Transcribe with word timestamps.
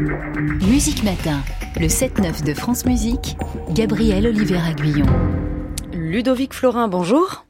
Musique 0.00 1.02
Matin, 1.02 1.40
le 1.78 1.86
7-9 1.86 2.44
de 2.46 2.54
France 2.54 2.86
Musique, 2.86 3.36
Gabriel 3.70 4.26
Oliver 4.28 4.60
Guyon. 4.74 5.06
Ludovic 5.92 6.54
Florin, 6.54 6.88
bonjour. 6.88 7.44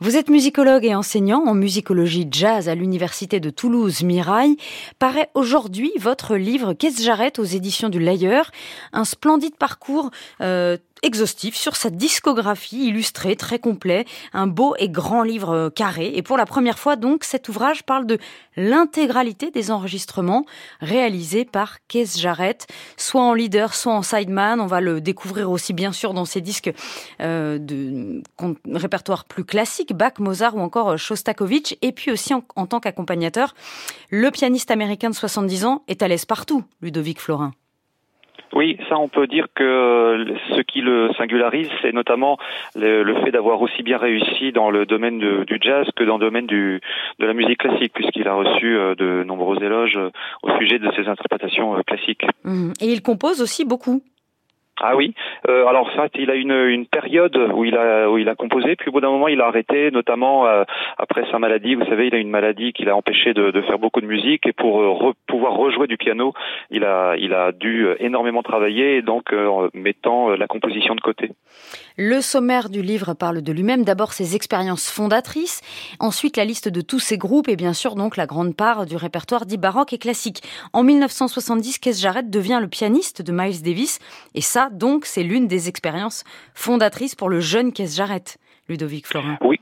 Vous 0.00 0.16
êtes 0.16 0.30
musicologue 0.30 0.84
et 0.84 0.94
enseignant 0.94 1.44
en 1.46 1.54
musicologie 1.54 2.26
jazz 2.30 2.68
à 2.68 2.74
l'université 2.74 3.40
de 3.40 3.50
Toulouse 3.50 4.02
Mirail. 4.02 4.56
Paraît 4.98 5.30
aujourd'hui 5.34 5.92
votre 5.98 6.36
livre 6.36 6.72
Qu'est-ce 6.72 7.02
j'arrête 7.02 7.38
aux 7.38 7.44
éditions 7.44 7.88
du 7.88 7.98
Layeur, 7.98 8.50
un 8.92 9.04
splendide 9.04 9.56
parcours 9.56 10.10
euh, 10.40 10.76
exhaustif 11.02 11.54
sur 11.54 11.76
sa 11.76 11.90
discographie 11.90 12.88
illustrée, 12.88 13.36
très 13.36 13.58
complet, 13.58 14.04
un 14.32 14.46
beau 14.46 14.74
et 14.78 14.88
grand 14.88 15.22
livre 15.22 15.50
euh, 15.50 15.70
carré. 15.70 16.12
Et 16.14 16.22
pour 16.22 16.36
la 16.36 16.46
première 16.46 16.78
fois, 16.78 16.96
donc, 16.96 17.24
cet 17.24 17.48
ouvrage 17.48 17.82
parle 17.84 18.06
de 18.06 18.18
l'intégralité 18.56 19.50
des 19.50 19.70
enregistrements 19.70 20.44
réalisés 20.80 21.44
par 21.44 21.78
Kees 21.88 22.18
Jarrett, 22.18 22.66
soit 22.96 23.22
en 23.22 23.34
leader, 23.34 23.74
soit 23.74 23.94
en 23.94 24.02
sideman. 24.02 24.60
On 24.60 24.66
va 24.66 24.80
le 24.80 25.00
découvrir 25.00 25.50
aussi, 25.50 25.72
bien 25.72 25.92
sûr, 25.92 26.14
dans 26.14 26.24
ses 26.24 26.40
disques 26.40 26.72
euh, 27.20 27.58
de 27.58 28.22
répertoire 28.72 29.24
plus 29.30 29.44
classique, 29.44 29.94
Bach, 29.94 30.18
Mozart 30.18 30.56
ou 30.56 30.60
encore 30.60 30.90
euh, 30.90 30.96
Shostakovich. 30.98 31.78
Et 31.80 31.92
puis 31.92 32.10
aussi 32.10 32.34
en, 32.34 32.44
en 32.56 32.66
tant 32.66 32.80
qu'accompagnateur, 32.80 33.54
le 34.10 34.30
pianiste 34.30 34.70
américain 34.70 35.08
de 35.08 35.14
70 35.14 35.64
ans 35.64 35.82
est 35.88 36.02
à 36.02 36.08
l'aise 36.08 36.26
partout, 36.26 36.64
Ludovic 36.82 37.20
Florin. 37.20 37.52
Oui, 38.52 38.78
ça 38.88 38.98
on 38.98 39.08
peut 39.08 39.26
dire 39.26 39.46
que 39.54 40.26
ce 40.56 40.60
qui 40.62 40.80
le 40.80 41.10
singularise, 41.16 41.68
c'est 41.82 41.92
notamment 41.92 42.38
le, 42.74 43.14
fait 43.24 43.30
d'avoir 43.30 43.62
aussi 43.62 43.82
bien 43.82 43.96
réussi 43.96 44.52
dans 44.52 44.70
le 44.70 44.86
domaine 44.86 45.44
du 45.44 45.58
jazz 45.60 45.86
que 45.94 46.04
dans 46.04 46.18
le 46.18 46.24
domaine 46.24 46.46
du, 46.46 46.80
de 47.18 47.26
la 47.26 47.32
musique 47.32 47.58
classique, 47.58 47.92
puisqu'il 47.92 48.26
a 48.26 48.34
reçu 48.34 48.76
euh, 48.76 48.94
de 48.94 49.22
nombreux 49.24 49.62
éloges 49.62 49.96
euh, 49.96 50.10
au 50.42 50.50
sujet 50.58 50.78
de 50.78 50.90
ses 50.92 51.08
interprétations 51.08 51.76
euh, 51.76 51.82
classiques. 51.82 52.24
Mmh. 52.44 52.72
Et 52.80 52.86
il 52.86 53.02
compose 53.02 53.40
aussi 53.40 53.64
beaucoup. 53.64 54.02
Ah 54.80 54.96
oui. 54.96 55.14
Euh, 55.48 55.66
alors 55.66 55.90
ça, 55.94 56.08
il 56.14 56.30
a 56.30 56.34
une, 56.34 56.52
une 56.52 56.86
période 56.86 57.36
où 57.54 57.64
il 57.64 57.76
a 57.76 58.10
où 58.10 58.16
il 58.16 58.28
a 58.28 58.34
composé, 58.34 58.76
puis 58.76 58.88
au 58.88 58.92
bout 58.92 59.00
d'un 59.00 59.10
moment, 59.10 59.28
il 59.28 59.40
a 59.40 59.46
arrêté, 59.46 59.90
notamment 59.90 60.46
euh, 60.46 60.64
après 60.96 61.24
sa 61.30 61.38
maladie. 61.38 61.74
Vous 61.74 61.84
savez, 61.84 62.06
il 62.06 62.14
a 62.14 62.18
une 62.18 62.30
maladie 62.30 62.72
qui 62.72 62.84
l'a 62.84 62.96
empêché 62.96 63.34
de, 63.34 63.50
de, 63.50 63.60
faire 63.62 63.78
beaucoup 63.78 64.00
de 64.00 64.06
musique, 64.06 64.46
et 64.46 64.52
pour 64.52 64.80
euh, 64.80 65.12
pouvoir 65.26 65.54
rejouer 65.54 65.86
du 65.86 65.98
piano, 65.98 66.32
il 66.70 66.84
a 66.84 67.14
il 67.18 67.34
a 67.34 67.52
dû 67.52 67.88
énormément 67.98 68.42
travailler, 68.42 69.02
donc 69.02 69.34
mettant 69.74 70.30
la 70.30 70.46
composition 70.46 70.94
de 70.94 71.00
côté. 71.00 71.30
Le 71.96 72.22
sommaire 72.22 72.70
du 72.70 72.80
livre 72.80 73.12
parle 73.12 73.42
de 73.42 73.52
lui-même. 73.52 73.84
D'abord 73.84 74.14
ses 74.14 74.34
expériences 74.34 74.90
fondatrices, 74.90 75.60
ensuite 75.98 76.38
la 76.38 76.46
liste 76.46 76.68
de 76.68 76.80
tous 76.80 77.00
ses 77.00 77.18
groupes 77.18 77.48
et 77.48 77.56
bien 77.56 77.74
sûr 77.74 77.94
donc 77.94 78.16
la 78.16 78.26
grande 78.26 78.56
part 78.56 78.86
du 78.86 78.96
répertoire 78.96 79.44
dit 79.44 79.58
baroque 79.58 79.92
et 79.92 79.98
classique. 79.98 80.42
En 80.72 80.82
1970, 80.82 81.78
Keith 81.78 81.98
Jarrett 81.98 82.30
devient 82.30 82.58
le 82.60 82.68
pianiste 82.68 83.20
de 83.22 83.32
Miles 83.32 83.62
Davis 83.62 83.98
et 84.34 84.40
ça 84.40 84.69
donc 84.70 85.04
c'est 85.04 85.22
l'une 85.22 85.46
des 85.46 85.68
expériences 85.68 86.24
fondatrices 86.54 87.14
pour 87.14 87.28
le 87.28 87.40
jeune 87.40 87.72
Keith 87.72 87.94
Jarrett. 87.94 88.38
Ludovic 88.68 89.06
Florin. 89.06 89.36
Oui, 89.40 89.58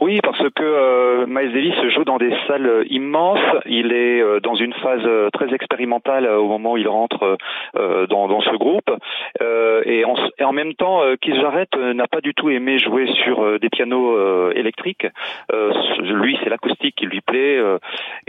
oui, 0.00 0.20
parce 0.22 0.38
que 0.38 0.62
euh, 0.62 1.26
Miles 1.26 1.52
Davis 1.52 1.94
joue 1.94 2.04
dans 2.04 2.18
des 2.18 2.32
salles 2.46 2.66
euh, 2.66 2.84
immenses. 2.90 3.38
Il 3.64 3.92
est 3.92 4.20
euh, 4.20 4.40
dans 4.40 4.54
une 4.54 4.72
phase 4.74 5.00
euh, 5.04 5.30
très 5.30 5.54
expérimentale 5.54 6.26
au 6.26 6.48
moment 6.48 6.72
où 6.72 6.76
il 6.76 6.88
rentre 6.88 7.38
dans, 7.74 8.40
ce 8.40 8.56
groupe. 8.56 8.90
Et 9.86 10.04
en, 10.04 10.52
même 10.52 10.74
temps, 10.74 11.00
Keith 11.20 11.36
Jarrett 11.36 11.74
n'a 11.76 12.06
pas 12.06 12.20
du 12.20 12.34
tout 12.34 12.50
aimé 12.50 12.78
jouer 12.78 13.06
sur 13.24 13.58
des 13.58 13.68
pianos 13.68 14.50
électriques. 14.52 15.06
lui, 16.00 16.38
c'est 16.42 16.50
l'acoustique 16.50 16.96
qui 16.96 17.06
lui 17.06 17.20
plaît. 17.20 17.60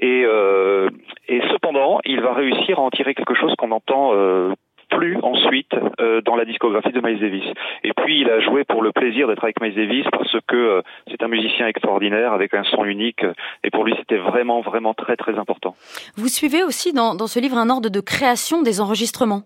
et 0.01 1.41
cependant, 1.51 1.99
il 2.05 2.21
va 2.21 2.33
réussir 2.33 2.79
à 2.79 2.83
en 2.83 2.89
tirer 2.89 3.13
quelque 3.13 3.35
chose 3.35 3.53
qu'on 3.57 3.71
entend 3.71 4.13
plus 4.95 5.17
ensuite 5.21 5.73
euh, 5.99 6.21
dans 6.21 6.35
la 6.35 6.45
discographie 6.45 6.91
de 6.91 7.01
Miles 7.01 7.19
Davis. 7.19 7.43
Et 7.83 7.91
puis 7.93 8.21
il 8.21 8.29
a 8.29 8.39
joué 8.39 8.63
pour 8.63 8.81
le 8.81 8.91
plaisir 8.91 9.27
d'être 9.27 9.43
avec 9.43 9.61
Miles 9.61 9.75
Davis 9.75 10.05
parce 10.11 10.35
que 10.47 10.55
euh, 10.55 10.81
c'est 11.09 11.21
un 11.21 11.27
musicien 11.27 11.67
extraordinaire 11.67 12.33
avec 12.33 12.53
un 12.53 12.63
son 12.63 12.85
unique 12.85 13.23
et 13.63 13.69
pour 13.69 13.83
lui 13.83 13.93
c'était 13.99 14.17
vraiment 14.17 14.61
vraiment 14.61 14.93
très 14.93 15.17
très 15.17 15.37
important. 15.37 15.75
Vous 16.15 16.27
suivez 16.27 16.63
aussi 16.63 16.93
dans, 16.93 17.15
dans 17.15 17.27
ce 17.27 17.39
livre 17.39 17.57
un 17.57 17.69
ordre 17.69 17.89
de 17.89 17.99
création 17.99 18.61
des 18.61 18.81
enregistrements? 18.81 19.43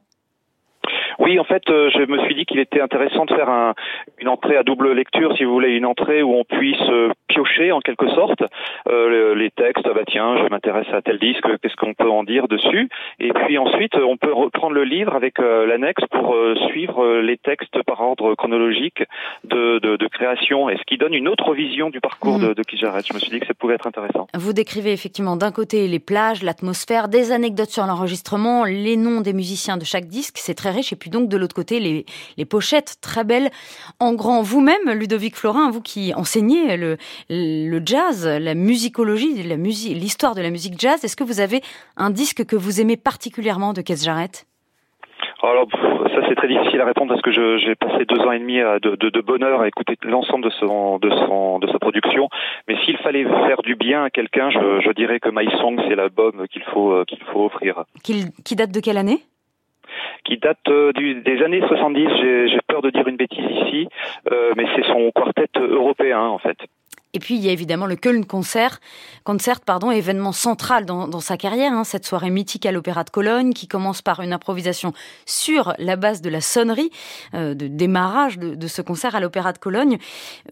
Oui, 1.20 1.38
en 1.38 1.44
fait, 1.44 1.64
euh, 1.70 1.90
je 1.92 2.10
me 2.10 2.18
suis 2.26 2.34
dit 2.34 2.46
qu'il 2.46 2.60
était 2.60 2.80
intéressant 2.80 3.26
de 3.26 3.34
faire 3.34 3.50
un, 3.50 3.74
une 4.20 4.30
entrée 4.30 4.56
à 4.56 4.64
double 4.64 4.94
lecture, 4.94 5.36
si 5.36 5.44
vous 5.44 5.52
voulez, 5.52 5.72
une 5.72 5.86
entrée 5.86 6.24
où 6.24 6.34
on 6.34 6.46
puisse 6.46 6.82
euh, 6.90 7.10
piocher 7.28 7.74
en 7.74 7.82
quelque 7.82 8.08
sorte 8.12 8.42
euh, 8.88 9.36
les 9.36 9.52
textes. 9.52 9.84
Bah 9.84 10.02
tiens, 10.08 10.38
je 10.38 10.50
m'intéresse 10.50 10.88
à 10.94 11.02
tel 11.02 11.20
disque, 11.20 11.46
qu'est-ce 11.62 11.76
qu'on 11.76 11.94
peut 11.94 12.10
en 12.10 12.24
dire 12.24 12.48
dessus? 12.48 12.88
Et 13.20 13.34
puis 13.34 13.58
ensuite, 13.58 13.96
on 13.96 14.16
peut 14.16 14.32
reprendre 14.32 14.74
le 14.74 14.84
livre 14.84 15.14
avec 15.14 15.40
l'annexe 15.40 16.04
pour 16.12 16.36
suivre 16.70 17.20
les 17.20 17.38
textes 17.38 17.82
par 17.84 18.00
ordre 18.02 18.36
chronologique 18.36 19.04
de, 19.44 19.80
de, 19.80 19.98
de, 19.98 20.08
création, 20.08 20.70
et 20.70 20.78
ce 20.78 20.84
qui 20.84 20.98
donne 20.98 21.14
une 21.14 21.28
autre 21.28 21.54
vision 21.54 21.90
du 21.90 22.00
parcours 22.00 22.40
mmh. 22.40 22.48
de, 22.48 22.54
de 22.54 22.64
Kijaret. 22.64 23.02
Je 23.06 23.14
me 23.14 23.20
suis 23.20 23.32
dit 23.32 23.40
que 23.40 23.48
ça 23.48 23.54
pouvait 23.54 23.76
être 23.76 23.88
intéressant. 23.88 24.28
Vous 24.34 24.54
décrivez 24.54 24.94
effectivement 24.94 25.36
d'un 25.36 25.52
côté 25.52 25.88
les 25.88 26.00
plages, 26.00 26.44
l'atmosphère, 26.44 27.10
des 27.10 27.32
anecdotes 27.32 27.70
sur 27.70 27.86
l'enregistrement, 27.86 28.64
les 28.64 28.96
noms 28.96 29.22
des 29.22 29.34
musiciens 29.34 29.78
de 29.78 29.86
chaque 29.86 30.06
disque, 30.06 30.38
c'est 30.38 30.56
très 30.56 30.72
riche, 30.72 30.94
et 30.94 30.96
puis 30.96 31.09
donc 31.10 31.30
de 31.30 31.38
l'autre 31.38 31.56
côté 31.56 31.80
les, 31.80 32.06
les, 32.38 32.46
pochettes 32.46 32.98
très 33.02 33.24
belles 33.24 33.50
en 34.00 34.14
grand. 34.14 34.42
Vous-même, 34.42 34.90
Ludovic 34.92 35.36
Florin, 35.36 35.70
vous 35.72 35.82
qui 35.82 36.14
enseignez 36.14 36.78
le, 36.78 36.98
le 37.30 37.82
jazz, 37.86 38.28
la 38.28 38.56
musicologie, 38.56 39.44
la 39.44 39.58
musique, 39.58 39.96
l'histoire 39.96 40.36
de 40.36 40.42
la 40.42 40.50
musique 40.50 40.80
jazz, 40.80 41.04
est-ce 41.04 41.16
que 41.16 41.24
vous 41.24 41.40
avez 41.40 41.62
un 41.98 42.10
disque 42.10 42.46
que 42.46 42.56
vous 42.56 42.82
aimez 42.82 42.98
particulièrement 42.98 43.74
de 43.74 43.82
Keith 43.82 44.04
Jarrett? 44.04 44.46
Alors 45.42 45.68
ça 45.72 46.22
c'est 46.28 46.36
très 46.36 46.48
difficile 46.48 46.82
à 46.82 46.86
répondre 46.86 47.14
parce 47.14 47.22
que 47.22 47.32
j'ai 47.32 47.76
passé 47.76 48.06
deux 48.06 48.20
ans 48.20 48.32
et 48.32 48.40
demi 48.40 48.58
de, 48.58 48.96
de, 48.96 49.10
de 49.10 49.22
bonheur 49.22 49.62
à 49.62 49.68
écouter 49.68 49.96
l'ensemble 50.04 50.44
de 50.44 50.50
son, 50.50 51.00
de 51.00 51.10
son 51.10 51.60
de 51.60 51.68
sa 51.68 51.80
production. 51.80 52.28
Mais 52.68 52.76
s'il 52.84 52.98
fallait 52.98 53.24
faire 53.24 53.62
du 53.62 53.76
bien 53.76 54.04
à 54.04 54.10
quelqu'un, 54.10 54.50
je, 54.50 54.82
je, 54.82 54.92
dirais 54.92 55.20
que 55.20 55.30
My 55.32 55.50
Song 55.60 55.80
c'est 55.88 55.96
l'album 55.96 56.46
qu'il 56.52 56.64
faut 56.64 57.06
qu'il 57.06 57.24
faut 57.32 57.46
offrir. 57.46 57.84
qui 58.04 58.56
date 58.56 58.72
de 58.72 58.80
quelle 58.82 58.98
année? 58.98 59.22
Qui 60.30 60.38
date 60.38 60.60
euh, 60.68 60.94
des 60.94 61.44
années 61.44 61.62
70. 61.68 62.08
J'ai 62.52 62.60
peur 62.68 62.82
de 62.82 62.92
dire 62.92 63.08
une 63.08 63.18
bêtise 63.18 63.46
ici, 63.66 63.88
euh, 64.32 64.54
mais 64.56 64.66
c'est 64.76 64.86
son 64.86 65.12
quartet 65.12 65.50
européen 65.58 66.22
en 66.22 66.38
fait. 66.38 66.58
Et 67.14 67.20
puis 67.20 67.36
il 67.36 67.44
y 67.44 67.50
a 67.50 67.52
évidemment 67.52 67.88
le 67.88 67.96
Köln 67.96 68.24
Concert, 68.24 68.80
concert 69.24 69.62
pardon, 69.62 69.90
événement 69.90 70.32
central 70.32 70.86
dans, 70.86 71.20
sa 71.20 71.38
carrière, 71.38 71.74
hein, 71.74 71.84
cette 71.84 72.06
soirée 72.06 72.30
mythique 72.30 72.68
à 72.68 72.72
l'Opéra 72.72 73.04
de 73.04 73.10
Cologne 73.10 73.54
qui 73.54 73.68
commence 73.68 74.04
par 74.04 74.22
une 74.22 74.32
improvisation 74.32 74.94
sur 75.26 75.74
la 75.80 75.96
base 75.96 76.22
de 76.22 76.30
la 76.30 76.40
sonnerie 76.40 76.92
euh, 77.34 77.56
de 77.56 77.66
démarrage 77.66 78.38
de, 78.38 78.68
ce 78.68 78.84
concert 78.84 79.16
à 79.16 79.20
l'Opéra 79.20 79.54
de 79.54 79.58
Cologne. 79.58 79.98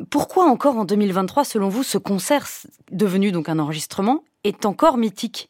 Pourquoi 0.09 0.45
encore 0.45 0.77
en 0.77 0.85
2023, 0.85 1.43
selon 1.43 1.69
vous, 1.69 1.83
ce 1.83 1.99
concert 1.99 2.47
devenu 2.91 3.31
donc 3.31 3.49
un 3.49 3.59
enregistrement 3.59 4.23
est 4.43 4.65
encore 4.65 4.97
mythique? 4.97 5.49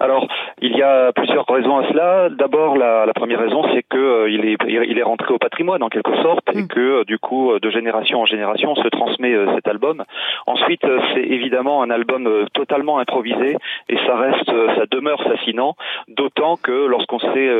Alors, 0.00 0.26
il 0.62 0.74
y 0.74 0.82
a 0.82 1.12
plusieurs 1.12 1.44
raisons 1.46 1.78
à 1.78 1.88
cela. 1.88 2.30
D'abord, 2.30 2.78
la, 2.78 3.04
la, 3.04 3.12
première 3.12 3.38
raison, 3.38 3.62
c'est 3.74 3.82
que 3.82 3.98
euh, 3.98 4.30
il 4.30 4.46
est 4.46 4.56
il 4.66 4.98
est 4.98 5.02
rentré 5.02 5.32
au 5.34 5.38
patrimoine 5.38 5.82
en 5.82 5.90
quelque 5.90 6.16
sorte 6.22 6.48
et 6.54 6.62
mm. 6.62 6.68
que 6.68 6.80
euh, 6.80 7.04
du 7.04 7.18
coup, 7.18 7.52
euh, 7.52 7.60
de 7.60 7.68
génération 7.68 8.22
en 8.22 8.24
génération, 8.24 8.72
on 8.72 8.76
se 8.76 8.88
transmet 8.88 9.34
cet 9.54 9.68
album. 9.68 10.02
Ensuite, 10.46 10.86
c'est 11.12 11.22
évidemment 11.22 11.82
un 11.82 11.90
album 11.90 12.46
totalement 12.54 12.98
improvisé 12.98 13.56
et 13.90 13.96
ça 14.06 14.16
reste, 14.16 14.50
ça 14.76 14.86
demeure 14.90 15.22
fascinant. 15.22 15.74
D'autant 16.08 16.56
que 16.56 16.86
lorsqu'on 16.86 17.18
sait 17.18 17.50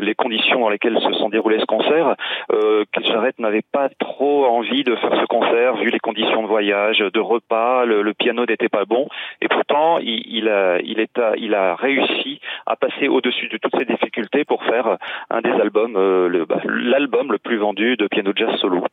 les 0.00 0.14
conditions 0.14 0.60
dans 0.60 0.70
lesquelles 0.70 0.98
se 0.98 1.12
sont 1.14 1.28
déroulés 1.28 1.60
ce 1.60 1.66
concert, 1.66 2.16
euh, 2.52 2.84
Jarrett 3.04 3.38
n'avait 3.38 3.64
pas 3.70 3.88
trop 3.98 4.46
envie 4.46 4.84
de 4.84 4.94
faire 4.96 5.20
ce 5.20 5.26
concert 5.26 5.76
vu 5.76 5.90
les 5.90 6.00
conditions 6.00 6.42
de 6.42 6.48
voyage, 6.48 6.98
de 7.00 7.20
repas, 7.20 7.84
le, 7.84 8.02
le 8.02 8.14
piano 8.14 8.46
n'était 8.46 8.68
pas 8.68 8.84
bon 8.84 9.08
et 9.40 9.48
pourtant 9.48 9.98
il, 9.98 10.22
il 10.26 10.48
a 10.48 10.78
il 10.80 11.00
est 11.00 11.18
à, 11.18 11.34
il 11.36 11.54
a 11.54 11.76
réussi 11.82 12.40
à 12.66 12.76
passer 12.76 13.08
au-dessus 13.08 13.48
de 13.48 13.58
toutes 13.58 13.76
ces 13.78 13.84
difficultés 13.84 14.44
pour 14.44 14.62
faire 14.64 14.98
un 15.30 15.40
des 15.40 15.50
albums, 15.50 15.96
euh, 15.96 16.46
bah, 16.48 16.60
l'album 16.64 17.32
le, 17.32 17.38
plus 17.38 17.58
vendu 17.58 17.96
de 17.96 18.06
piano 18.06 18.32
jazz 18.34 18.54
solo. 18.60 18.84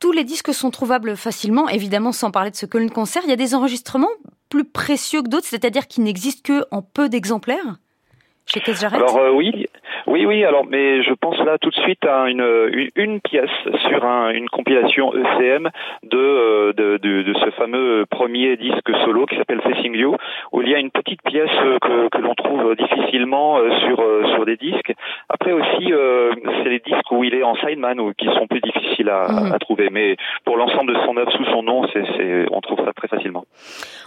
Tous 0.00 0.12
les 0.12 0.24
disques 0.24 0.52
sont 0.52 0.70
trouvables 0.70 1.16
facilement, 1.16 1.68
évidemment 1.68 2.12
sans 2.12 2.30
parler 2.30 2.50
de 2.50 2.56
ce 2.56 2.66
Köln 2.66 2.90
Concert. 2.90 3.22
Il 3.24 3.30
y 3.30 3.32
a 3.32 3.36
des 3.36 3.54
enregistrements 3.54 4.14
plus 4.50 4.64
précieux 4.64 5.22
que 5.22 5.28
d'autres, 5.28 5.46
c'est-à-dire 5.46 5.86
qui 5.86 6.00
n'existent 6.00 6.42
que 6.52 6.64
en 6.70 6.82
peu 6.82 7.08
d'exemplaires 7.08 7.78
chez 8.46 8.60
Alors 8.92 9.16
euh, 9.16 9.30
oui, 9.30 9.66
Oui, 10.12 10.26
oui. 10.26 10.44
Alors, 10.44 10.66
mais 10.68 11.02
je 11.02 11.14
pense 11.14 11.38
là 11.38 11.56
tout 11.56 11.70
de 11.70 11.74
suite 11.74 12.04
à 12.04 12.28
une 12.28 12.44
une, 12.96 13.22
pièce 13.22 13.48
sur 13.88 14.04
une 14.04 14.46
compilation 14.50 15.14
ECM 15.14 15.70
de, 16.02 16.72
de, 16.72 16.98
de, 16.98 17.32
ce 17.32 17.50
fameux 17.52 18.04
premier 18.10 18.58
disque 18.58 18.90
solo 19.06 19.24
qui 19.24 19.36
s'appelle 19.36 19.62
Facing 19.62 19.94
You, 19.96 20.14
où 20.52 20.60
il 20.60 20.68
y 20.68 20.74
a 20.74 20.78
une 20.78 20.90
petite 20.90 21.22
pièce 21.22 21.56
que, 21.80 22.10
que 22.10 22.18
l'on 22.18 22.34
trouve 22.34 22.76
difficilement 22.76 23.56
sur 23.86 24.04
sur 24.34 24.44
des 24.44 24.58
disques. 24.58 24.92
Après 25.30 25.52
aussi, 25.52 25.90
c'est 26.62 26.68
les 26.68 26.80
disques 26.80 27.10
où 27.10 27.24
il 27.24 27.34
est 27.34 27.42
en 27.42 27.54
sideman 27.56 27.98
ou 27.98 28.12
qui 28.12 28.26
sont 28.26 28.46
plus 28.46 28.60
difficiles 28.60 29.08
à, 29.08 29.32
mhm. 29.32 29.52
à 29.54 29.58
trouver. 29.58 29.88
Mais 29.90 30.16
pour 30.44 30.58
l'ensemble 30.58 30.92
de 30.92 31.00
son 31.06 31.16
œuvre 31.16 31.32
sous 31.32 31.46
son 31.46 31.62
nom, 31.62 31.88
c'est 31.90 32.46
on 32.50 32.60
trouve 32.60 32.84
ça 32.84 32.92
très 32.92 33.08
facilement. 33.08 33.46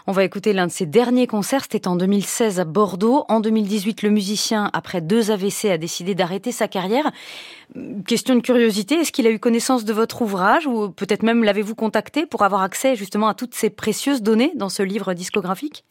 On 0.06 0.12
va 0.12 0.24
écouter 0.24 0.54
l'un 0.54 0.68
de 0.68 0.72
ses 0.72 0.86
derniers 0.86 1.26
concerts. 1.26 1.62
C'était 1.64 1.88
en 1.88 1.96
2016 1.96 2.60
à 2.60 2.66
Bordeaux. 2.66 3.26
En 3.28 3.40
2018, 3.40 4.04
le 4.04 4.12
musicien, 4.12 4.70
après 4.72 5.02
deux 5.02 5.32
AVC, 5.32 5.72
a 5.72 5.80
décidé 5.80 5.95
d'arrêter 6.04 6.52
sa 6.52 6.68
carrière. 6.68 7.12
Question 8.08 8.36
de 8.36 8.42
curiosité, 8.42 8.96
est-ce 8.96 9.12
qu'il 9.12 9.28
a 9.28 9.32
eu 9.32 9.40
connaissance 9.40 9.86
de 9.86 9.94
votre 9.94 10.22
ouvrage 10.22 10.68
ou 10.68 10.92
peut-être 10.92 11.24
même 11.24 11.44
l'avez-vous 11.44 11.76
contacté 11.76 12.26
pour 12.26 12.44
avoir 12.44 12.62
accès 12.62 12.96
justement 12.96 13.28
à 13.28 13.34
toutes 13.34 13.54
ces 13.54 13.70
précieuses 13.70 14.22
données 14.22 14.52
dans 14.56 14.70
ce 14.70 14.84
livre 14.84 15.14
discographique? 15.14 15.84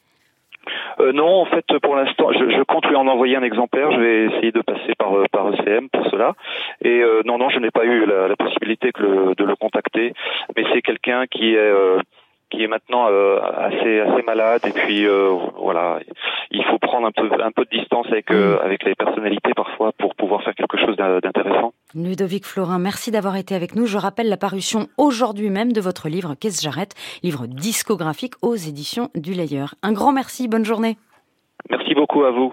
Euh, 1.00 1.12
non, 1.12 1.42
en 1.42 1.44
fait, 1.46 1.64
pour 1.82 1.96
l'instant, 1.96 2.32
je, 2.32 2.62
compte 2.64 2.86
lui 2.86 2.96
en 2.96 3.06
envoyer 3.06 3.36
un 3.36 3.42
exemplaire. 3.42 3.90
Je 3.92 4.00
vais 4.00 4.24
essayer 4.26 4.52
de 4.52 4.60
passer 4.60 4.94
par 4.98 5.16
euh, 5.16 5.24
par 5.30 5.48
ECM 5.52 5.88
pour 5.90 6.06
cela. 6.10 6.34
Et 6.82 7.02
euh, 7.02 7.22
non, 7.24 7.38
non, 7.38 7.50
je 7.50 7.58
n'ai 7.58 7.70
pas 7.70 7.84
eu 7.84 8.06
la, 8.06 8.34
possibilité 8.36 8.90
de 8.96 9.44
le 9.44 9.56
contacter. 9.56 10.12
Mais 10.56 10.64
c'est 10.72 10.82
quelqu'un 10.82 11.26
qui 11.26 11.54
est 11.54 11.72
qui 12.54 12.62
est 12.62 12.68
maintenant 12.68 13.06
euh, 13.08 13.40
assez 13.40 14.00
assez 14.00 14.22
malade 14.22 14.62
et 14.66 14.70
puis 14.70 15.06
euh, 15.06 15.36
voilà 15.56 15.98
il 16.50 16.64
faut 16.64 16.78
prendre 16.78 17.06
un 17.06 17.12
peu 17.12 17.28
un 17.42 17.50
peu 17.50 17.64
de 17.64 17.76
distance 17.76 18.06
avec 18.10 18.30
euh, 18.30 18.56
mm. 18.56 18.64
avec 18.64 18.84
les 18.84 18.94
personnalités 18.94 19.52
parfois 19.54 19.92
pour 19.98 20.14
pouvoir 20.14 20.42
faire 20.42 20.54
quelque 20.54 20.78
chose 20.78 20.96
d'intéressant. 20.96 21.72
Ludovic 21.94 22.44
Florin, 22.44 22.78
merci 22.78 23.10
d'avoir 23.10 23.36
été 23.36 23.54
avec 23.54 23.74
nous. 23.74 23.86
Je 23.86 23.98
rappelle 23.98 24.28
la 24.28 24.36
parution 24.36 24.86
aujourd'hui 24.98 25.50
même 25.50 25.72
de 25.72 25.80
votre 25.80 26.08
livre 26.08 26.34
Qu'est-ce 26.40 26.62
j'arrête, 26.62 26.94
livre 27.22 27.46
discographique 27.46 28.34
aux 28.42 28.54
éditions 28.54 29.10
du 29.14 29.32
Layer. 29.32 29.66
Un 29.82 29.92
grand 29.92 30.12
merci, 30.12 30.48
bonne 30.48 30.64
journée. 30.64 30.96
Merci 31.70 31.94
beaucoup 31.94 32.24
à 32.24 32.30
vous. 32.30 32.52